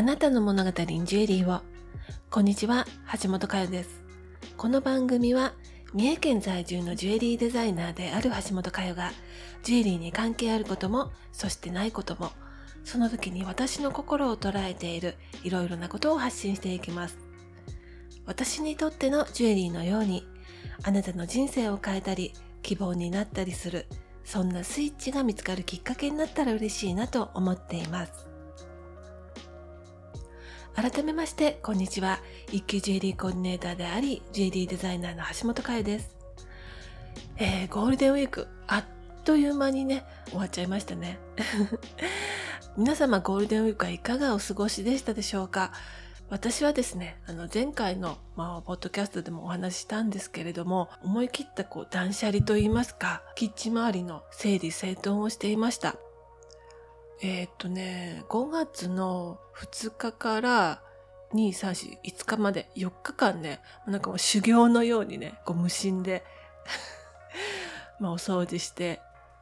[0.00, 1.60] あなたの物語にジュエリーを。
[2.30, 2.86] こんにちは、
[3.22, 4.02] 橋本佳代です。
[4.56, 5.52] この番組は、
[5.92, 9.12] 三重県在住のジュエリーデザイナーである橋本佳代が、
[9.62, 12.30] ジュエリーに関係あることも、そしてないことも、
[12.82, 17.18] その時に私の心を捉えているいろいろなことを発信していきます。
[18.24, 20.26] 私にとってのジュエリーのように、
[20.82, 22.32] あなたの人生を変えたり、
[22.62, 23.86] 希望になったりする、
[24.24, 28.29] そんなスイッチが見つかるきっかけになったら嬉しいなと思っています。
[30.74, 32.20] 改めまして、こんにちは。
[32.52, 36.16] 一級ジュエリーコーディネーターであり、ジュエリーデザイナーの橋本佳代です。
[37.36, 38.84] えー、ゴールデンウィーク、あっ
[39.24, 41.18] という間にね、終わっちゃいましたね。
[42.78, 45.72] 皆様ゴールデンウィークはいかがお過ごしでしたでしょうか？
[46.30, 55.96] 私はですね、あの前回の、まあ、ポッドキャストでもお話ししたんですけれども、思い切ったこう断捨離といいますか、キッチン周りの整理整頓をしていました。
[57.22, 60.82] えー、っとね、5月の2日から
[61.34, 66.24] 2、3、4、5日まで4日間ね、なんかもう修行のようにね、こう無心で
[68.00, 69.00] まあお掃除して、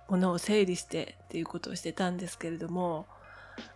[0.09, 3.07] 物を整理してっていうことをしてたんですけれども、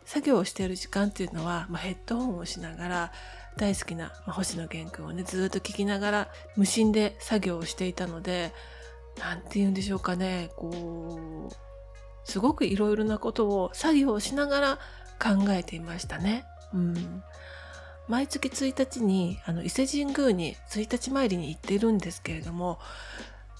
[0.04, 3.12] 作業をしている時間っていうのは、まあ、ヘッドホンをしながら、
[3.56, 8.52] 大好きな、まあ、星野源君をね、ずっと聞きながら無心で作業をしていたので、
[9.18, 11.71] なんて言うんでしょうかね、こう、
[12.24, 14.78] すごくいろいろなことを作業をしながら
[15.20, 16.44] 考えていましたね。
[16.72, 17.22] うん。
[18.08, 22.78] 毎月1日に、あの、伊勢神宮に1日参りに行っているんですけれども、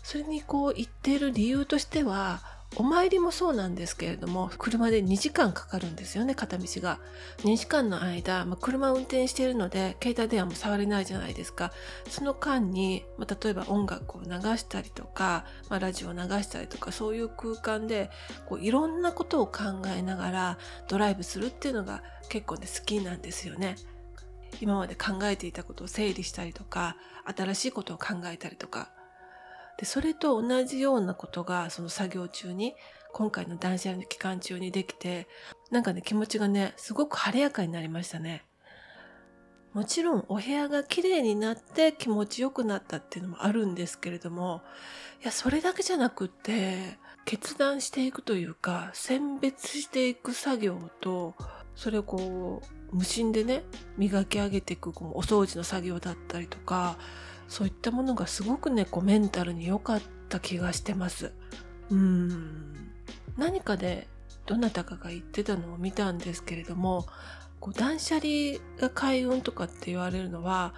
[0.03, 2.43] それにこう行っている理由としては、
[2.77, 7.01] お参りもそうなんですけれども、車で2時間かかるんですよね、片道が。
[7.39, 11.73] 2時間の間、まあ、車を運転しているので、携帯電話も触れないじゃないですか。
[12.09, 18.11] その間に、まあ、例えば音楽を流したりとか、まあ、ラジオを流したりとか、そういう空間で、
[18.47, 19.63] こういろんなことを考
[19.95, 23.77] えながらドライブするっていうのが結構ね、好きなんですよね。
[24.61, 28.93] 今まで考えていたことを整理したりとか、新しいことを考えたりとか、
[29.79, 32.75] で、それと同じようなことが、その作業中に、
[33.13, 35.29] 今回の断捨離の期間中にできて、
[35.71, 38.45] なんかね、気持ちがね、すごく晴れやかになりましたね。
[39.73, 44.63] もちろんお部屋が綺麗になって気持ちよくなったっていうのもあるんですけれども、
[45.23, 51.35] いや、それだけじゃなくって、決断していくというか、選別していく作業と、
[51.75, 52.63] それをこ
[52.93, 53.65] う、無心でね、
[53.97, 56.99] 磨き上げていくこのお掃除の作業だったりとか、
[57.53, 61.35] そういったものがすごくね、こうメンタルに良かった気がしてます。
[61.91, 62.73] うん。
[63.37, 64.09] 何かで
[64.47, 67.05] どなたかが言ってたのを見たんですけれども、
[67.61, 70.73] こう断捨離が開運とかって言われるのは、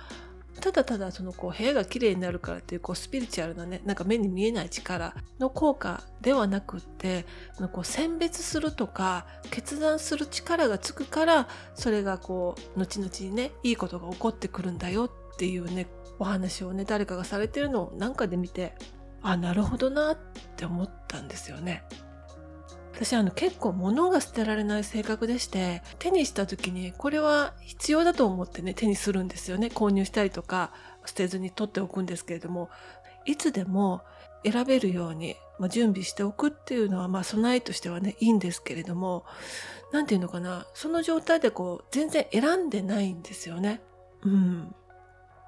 [0.60, 7.26] ただただそのこう部屋が綺麗になるからっていうこうスピリチュアルなね、なんか目に見えない力の効果ではなくって、
[7.72, 15.86] こう選別するとか決断する力がつくから、それがこう後々にね、いいことが起こってくるんだよっていうね、
[16.18, 18.74] お話をね、誰かがされてるのをなんかで見て、
[19.22, 20.18] あ、なるほどなっ
[20.56, 21.82] て思ったんですよね。
[22.94, 29.66] 私あの結構物が捨てられない性格でして、手にした時にこれは必要だと思ってね、手にするんですよね。
[29.66, 30.72] 購入したりとか、
[31.04, 32.70] 捨てずに取っておくんですけれども、
[33.26, 34.02] いつでも
[34.44, 39.24] 選べるように、まあ、準備しておくっていうのは、まあ備えとしてはね、いいんですけれども、
[39.92, 43.80] なんていうのかな、その状態でこう、全然選んでないんですよね。
[44.22, 44.74] うん。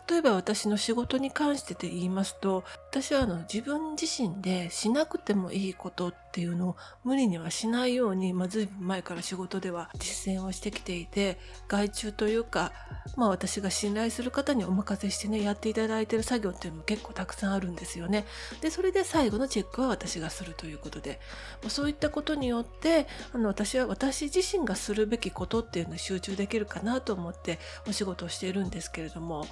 [0.08, 12.72] 例えば私の仕事に関してで言いますと、私はあの自分自身でしなくてもいいことっていうのを無理にはしないように、まあ、随分前から仕事では実践をしてきていて、外注というか、
[13.16, 18.26] まあ私が信頼する方にお任せしてね、やっていただいてる作業っていうのも結構たくさんあるんですよね。
[18.60, 21.20] で、それで最後のチェックは私がするということで、
[21.68, 27.58] そういったことによって、あの私は私自身がするべきことっていうのに集中できるかなと思って
[27.88, 29.46] お仕事をしているんですけれども、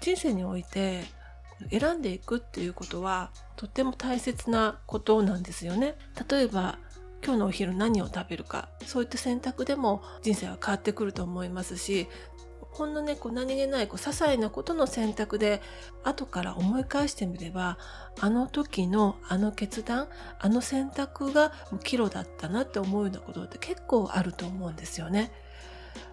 [0.00, 1.04] 人生において
[1.70, 5.96] 選んでいくっていうことはとっても大切なことなんですよね。
[6.28, 6.78] 例えば
[7.22, 12.08] 今日のお昼何を食べるかそういった選択でも人生は変わってくると思いますし
[12.72, 15.60] ほんのねこう何気ないこう些細なことの選択で
[16.02, 17.76] 後から思い返してみれば
[18.20, 20.08] あの時のあの決断
[20.38, 21.52] あの選択が
[21.84, 25.30] 岐路だったなって思うようなことって結構あると思うんですよね。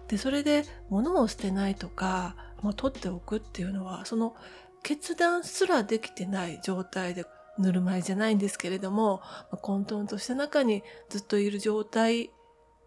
[0.08, 4.34] でそれで物を捨てないとかまあ、取っておくっていうのは、その
[4.82, 7.24] 決断すらできてない状態で
[7.58, 9.20] ぬるま湯じゃないんですけれども、
[9.50, 12.30] ま、混沌とした中にずっといる状態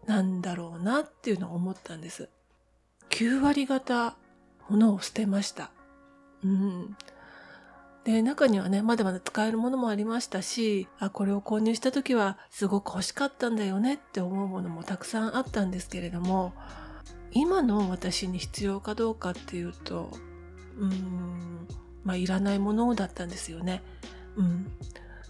[0.06, 2.28] なんだろうなっていうのを思ったんです。
[3.10, 4.16] 9割方
[4.68, 5.70] 物を捨てました。
[6.42, 6.96] うん。
[8.04, 16.52] で、中にはね、まだまだ使えるものもありましたし、あ、これを購入した時はすごく欲しかったんだよねって思うものもたくさんあったんですけれども、
[17.32, 20.10] 今の私に必要かどうかっていうと
[20.78, 21.66] うん
[22.04, 23.82] まあいらないものだったんですよね。
[24.36, 24.66] うん、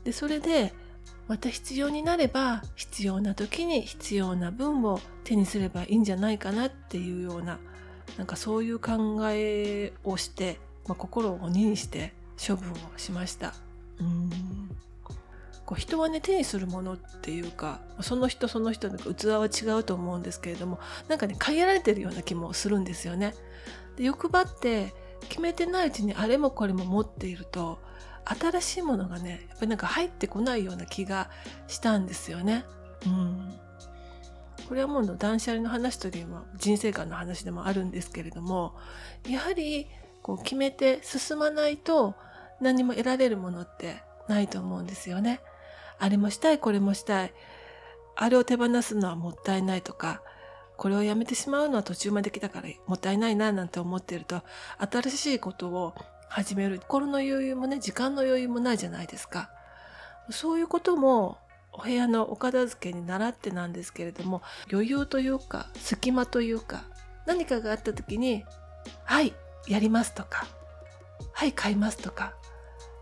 [0.05, 0.73] でそれで
[1.29, 7.59] また必要になれば必要な時に必要な分を手にすればいいんじゃないかなっていうような
[8.17, 12.13] なんかそういう考えをして、まあ、心を鬼にして
[12.45, 13.55] 処分をしました。
[14.01, 14.62] うん
[15.73, 20.79] こう人はね手にするものっていうかその人その人の器は違うと思うんですけれども
[21.09, 23.35] なんかね限られてるような気もするんですよね。
[23.97, 24.93] で欲張って
[25.31, 27.79] 決めてないうちにあれもこれも持っていると
[28.25, 31.31] 新しいものがねやっぱりなんか入ってこないような気が
[31.69, 32.67] したんですよね。
[33.07, 33.55] うん、
[34.69, 38.75] これはもう断捨離の話というよりも人生観の話でもあるんですけれども
[39.27, 39.87] やはり
[40.21, 42.15] こう決めて進まないと
[42.61, 45.41] 何も得られるものってないと思うんですよね。
[46.03, 47.33] あれもしたいこれもしたい。
[48.17, 50.21] あれを手放すのはもったいないとか
[50.77, 54.43] これをやめてしまうのは途中まで来たからもったいないななんて思ってると
[54.79, 55.95] 新しいことを
[56.29, 56.81] 始める。
[56.81, 59.51] 心の余裕もね時間の余裕もないじゃないですか。
[60.31, 61.39] そういうことも
[61.73, 66.83] お部屋のお片付けに習ってなんですけれども余裕というか隙間というか
[67.27, 68.45] 何かがあった時に
[69.05, 69.35] 「はい
[69.69, 70.47] やります」とか
[71.33, 72.35] 「はい買います」とか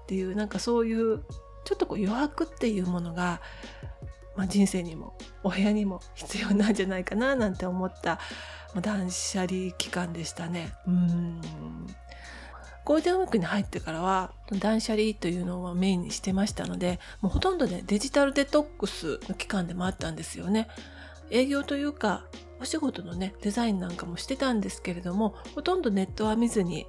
[0.02, 1.24] っていうなんかそういう
[1.64, 3.40] ちょっとこう余白っていうものが、
[4.36, 8.18] まあ、人生にもお部屋にも必要なんじゃないかななんて思った、
[8.80, 10.72] 断捨離期間でしたね。
[10.86, 11.40] うん
[12.84, 20.66] ゴールデンウィークに入ってからは断捨離というのをメインにしてましたのでもうほとんどねデジタルデトックスの期間でもあったんですよね。
[21.30, 22.24] 営業というか
[22.60, 26.86] お仕事のねデザインなんかもしてたんですけれどもほとんどネットは見ずに、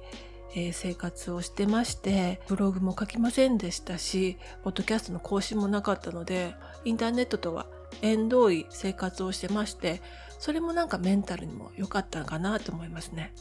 [0.54, 6.54] えー、生活をしてましてブログも書きませんでしたしポッドキャストの更新もなかったので
[6.84, 7.66] インターネットとは
[8.02, 10.02] 縁遠い生活をしてまして
[10.38, 13.32] それもなんかメンタルにも良かったかなと思いますね。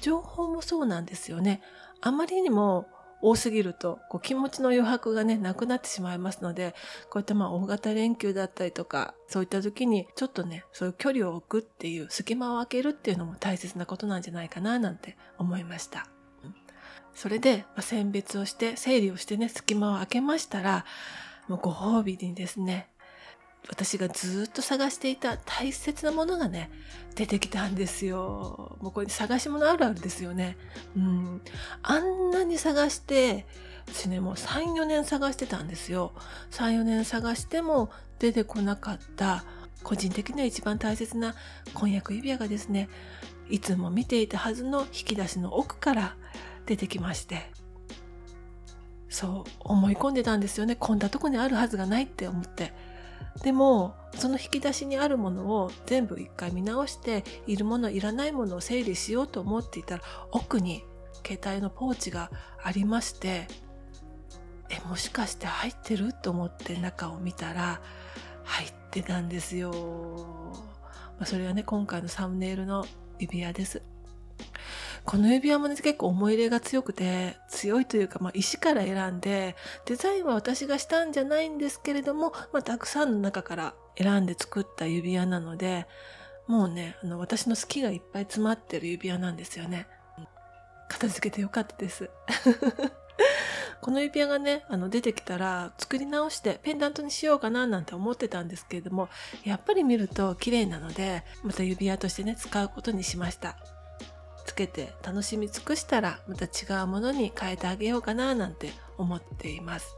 [0.00, 1.62] 情報もそうなんですよね。
[2.00, 2.86] あまりにも
[3.22, 6.74] 多すぎるとこう気持ちの余白がねなくなってしまいますので
[7.10, 16.19] こういったまあ大型連休だったりとかそういった時にちょっとねそういう距離を置くっていう隙間を空けるっていうのも大切なことなんじゃないかななんて思いました。
[17.14, 20.84] それで、ま、選別をして整理をしてね隙間を空けましたら
[21.48, 22.88] もうご褒美にですね
[23.68, 26.70] 私がずっと探していた大切なものがね
[27.14, 28.76] 出てきたんですよ。
[28.80, 30.56] もうこれ探し物あるあるですよね。
[30.96, 31.42] うん。
[31.82, 33.46] あんなに探して
[33.86, 36.12] 私ねもう34年探してたんですよ。
[36.52, 39.44] 34年探しても出てこなかった
[39.82, 41.34] 個人的には一番大切な
[41.74, 42.88] 婚約指輪がですね
[43.48, 46.16] いつも見ていたはずの引き出しの奥から
[46.70, 47.50] 出てきまして。
[49.08, 50.76] そう思い込んでたんですよね。
[50.76, 52.72] こんなとこにあるはずがないって思って。
[53.42, 60.84] でもその引き出しにあるものを全部一回見直しているものいらないものを整理しようと思っていたら奥に
[61.26, 62.30] 携帯のポーチが
[62.62, 63.46] ありまして
[64.68, 67.80] えもしかして入ってると思って中を見たら
[68.44, 69.70] 入ってたんですよ、
[71.18, 72.84] まあ、それはね今回のサムネイルの
[73.18, 73.82] 指輪です。
[75.04, 79.56] この指輪もね、結構思い入れが強くて、強いというか、まあ、石から選んで、
[79.86, 85.86] デザインは私がしたんじゃないんですけれども、まあ、たくさんの中から選んで作った指輪なので、
[86.46, 89.86] もうね、あの、私の好きがいっぱい詰まってる指輪なんですよね。
[90.88, 92.10] 片付けてよかったです。
[93.80, 99.08] この指輪がね、あの出てきたら作り直してペンダントにしようかななんて思ってたんですけれども、
[99.44, 103.56] やっぱり見ると綺麗なので、また指輪としてね、使うことにしました。
[104.60, 109.94] つけて楽しみ尽くしたらまた違うものに変えてあげようかななんて思っています。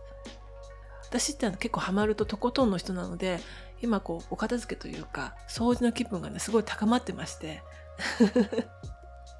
[1.08, 3.40] 私って結構ハマるととことんの人なので
[3.82, 7.62] 今こうお片付けというか掃除の気分がねすごい高まってまして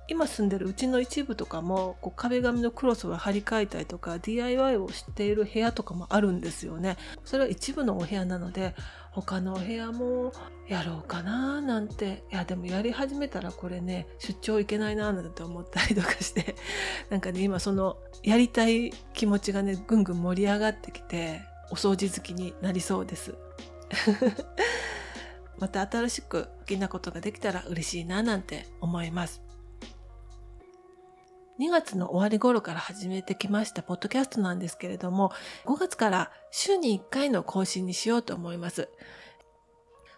[0.09, 6.97] 今住んでるうちの一部とかもこう壁紙のクロスを張り替えたりとか DIY をしている部屋とかもあるんですよね。
[7.25, 8.75] それは一部のお部屋なので
[9.13, 10.33] 他のお部屋も
[10.69, 16.57] やろうかななんていやでもやり始めたらこれね出張いけないななんて思ったりとかして
[17.11, 23.35] なんかね今そのやりたい気持ちがねぐんぐん盛り上がってきてお掃除好きになりそうです。
[25.59, 29.52] また新しく好きなことができたら嬉しいななんて思います。
[31.61, 35.33] 2月の終わり頃から始めてきましたポッドキャストなんですけれども、
[35.67, 38.89] 5月から週に1回の更新にしようと思います。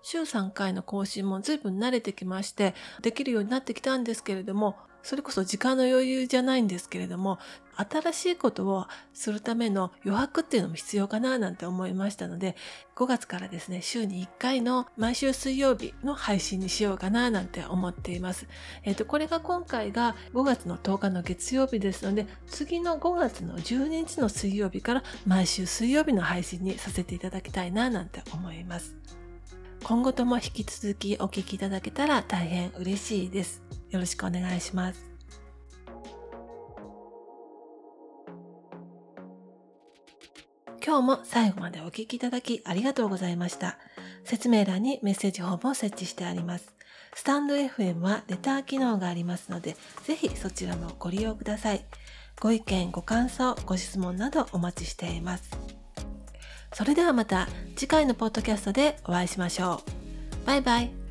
[0.02, 7.38] 週3回の更新も随分慣れてきまして、できるようになってきたんですけれども、それこそ時間の余裕じゃないんですけれども、
[7.76, 12.56] 新しいことをするための余白っていうのも必要かななんて思いましたので、
[12.96, 18.46] 5月からですね、週に1回の毎週水曜日の配信にしようかななんて思っています。
[18.82, 28.96] えっ、ー、と、これが今回が5月の10日の月曜日ですので、次の5月の12日の水曜日から毎週水曜日の配信にさせていただきたいななんて思います。
[29.82, 33.63] 今後とも引き続きお聞きいただけたら大変嬉しいです。
[33.94, 35.14] よろしくお願いします。
[40.84, 43.78] 今日も最後までお聞きいただきありがとうございました。
[44.24, 46.74] 説明欄にメッセージフォームを設置してあります。
[47.14, 51.84] スタンド FM はレター機能がありますので、ぜひそちらもご利用ください。
[52.40, 55.50] ご意見、ご感想、ご質問などお待ちしています。
[56.72, 59.82] それではまた次回のポッドキャストでお会いしましょ
[60.42, 60.46] う。
[60.46, 61.03] バイバイ。